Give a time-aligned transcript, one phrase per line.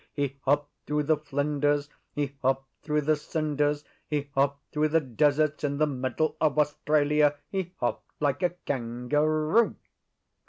[0.13, 5.63] He hopped through the Flinders; he hopped through the Cinders; he hopped through the deserts
[5.63, 7.35] in the middle of Australia.
[7.51, 9.75] He hopped like a Kangaroo.